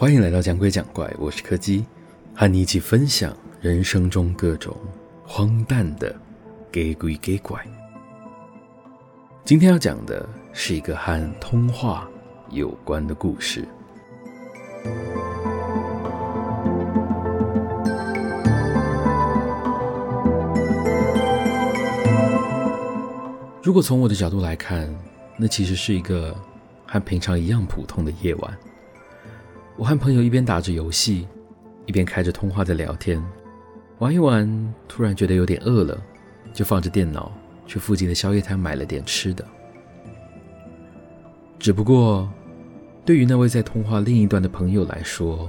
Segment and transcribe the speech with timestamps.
[0.00, 1.84] 欢迎来到讲鬼讲怪，我是柯基，
[2.32, 4.72] 和你一起分享人生中各种
[5.26, 6.14] 荒诞的
[6.70, 7.60] 给鬼给怪。
[9.44, 12.08] 今天要讲的是一个和通话
[12.50, 13.66] 有关的故事。
[23.60, 24.88] 如果从我的角度来看，
[25.36, 26.32] 那其实是一个
[26.86, 28.58] 和平常一样普通的夜晚。
[29.78, 31.28] 我和朋友一边打着游戏，
[31.86, 33.24] 一边开着通话在聊天，
[34.00, 35.96] 玩一玩，突然觉得有点饿了，
[36.52, 37.30] 就放着电脑
[37.64, 39.44] 去附近的宵夜摊买了点吃的。
[41.60, 42.28] 只不过，
[43.04, 45.48] 对于那位在通话另一端的朋友来说，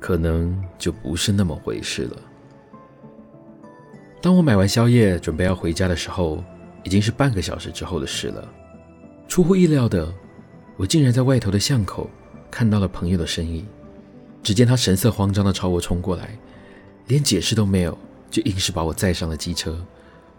[0.00, 2.16] 可能就不是那么回事了。
[4.20, 6.42] 当我买完宵夜准备要回家的时候，
[6.82, 8.52] 已经是半个小时之后的事了。
[9.28, 10.12] 出乎意料的，
[10.76, 12.10] 我竟然在外头的巷口。
[12.56, 13.66] 看到了朋友的身影，
[14.42, 16.30] 只见他神色慌张地朝我冲过来，
[17.06, 17.98] 连解释都没有，
[18.30, 19.78] 就硬是把我载上了机车，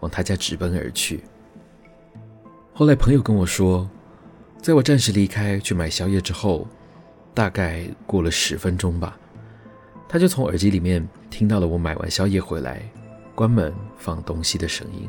[0.00, 1.22] 往他家直奔而去。
[2.74, 3.88] 后来朋友跟我说，
[4.60, 6.66] 在我暂时离开去买宵夜之后，
[7.34, 9.16] 大概过了十分钟吧，
[10.08, 12.82] 他就从耳机里面听到了我买完宵夜回来，
[13.32, 15.08] 关门放东西的声音。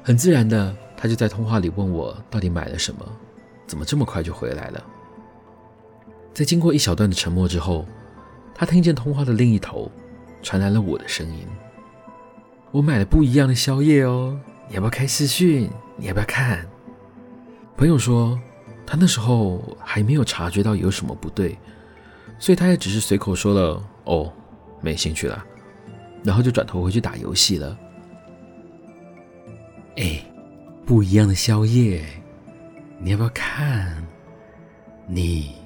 [0.00, 3.04] 很自然的，他就在通话里问我到底买了什么，
[3.66, 4.84] 怎么这么快就回来了。
[6.32, 7.86] 在经过一小段的沉默之后，
[8.54, 9.90] 他听见通话的另一头
[10.42, 11.46] 传来了我的声音
[12.70, 15.68] ：“我买了不一样的宵夜哦，你要不要开视讯？
[15.96, 16.66] 你要不要看？”
[17.76, 18.38] 朋友说，
[18.86, 21.58] 他那时候还没有察觉到有什么不对，
[22.38, 24.32] 所以他也只是随口说了：“哦，
[24.80, 25.44] 没兴趣了。”
[26.22, 27.78] 然后就转头回去打游戏了。
[29.96, 30.22] 哎，
[30.86, 32.04] 不一样的宵夜，
[32.98, 34.06] 你要不要看？
[35.06, 35.59] 你。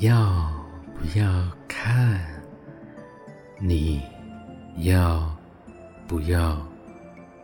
[0.00, 0.50] 要
[0.94, 1.26] 不要
[1.68, 2.18] 看？
[3.58, 4.00] 你
[4.78, 5.38] 要
[6.08, 6.58] 不要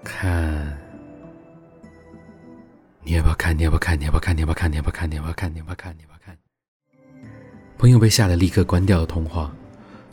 [0.03, 0.78] 看？
[3.03, 3.54] 你要不要看？
[3.58, 3.98] 你要不要看？
[4.00, 4.34] 你要不要看？
[4.34, 4.70] 你要不要看？
[4.70, 5.10] 你要不要看？
[5.10, 5.53] 你要不要看？
[5.53, 5.94] 你要不要看？
[5.98, 6.38] 你要不要看？
[7.76, 9.54] 朋友被吓得立刻关掉了通话。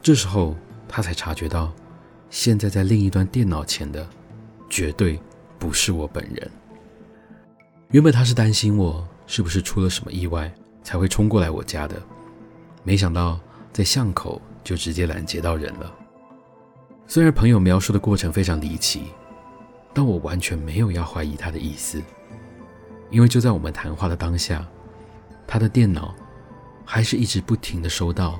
[0.01, 0.53] 这时候
[0.85, 1.73] 他才察觉到，
[2.29, 4.06] 现在在另一端电脑前的
[4.69, 5.18] 绝对
[5.57, 6.51] 不是我本人。
[7.91, 10.53] 原本他是担心我是不是出了什么意外
[10.84, 11.95] 才会冲过来我家的。
[12.83, 13.39] 没想到
[13.71, 15.91] 在巷口就直接拦截到人了。
[17.07, 19.05] 虽然朋友描述的过程非常离奇，
[19.94, 22.01] 但我完全没有要怀疑他的意思，
[23.09, 24.66] 因为就在我们谈话的当下，
[25.45, 26.13] 他的电脑
[26.85, 28.39] 还是一直不停的收到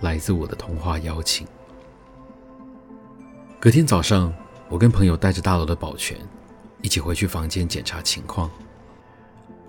[0.00, 1.46] 来自我的通话邀请。
[3.60, 4.32] 隔天早上，
[4.68, 6.18] 我跟朋友带着大楼的保全
[6.82, 8.50] 一起回去房间检查情况，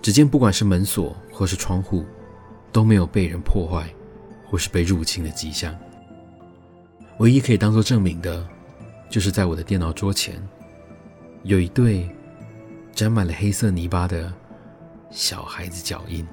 [0.01, 2.03] 只见不管是门锁或是窗户
[2.71, 3.87] 都没有被人破坏。
[4.53, 5.75] 或是被入侵的迹象，
[7.17, 8.47] 唯一可以当做证明的，
[9.09, 10.35] 就是在我的电脑桌前，
[11.41, 12.07] 有一对
[12.93, 14.31] 沾满了黑色泥巴的
[15.09, 16.23] 小孩子脚印。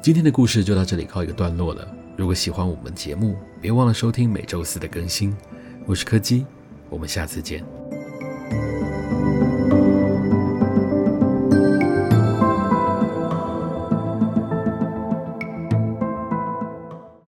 [0.00, 1.86] 今天的故事就到这里告一个段落了。
[2.16, 5.36] 如果喜欢我们节目，别忘了收听每周四的更新。
[5.84, 6.46] 我是柯基，
[6.88, 7.62] 我们下次见。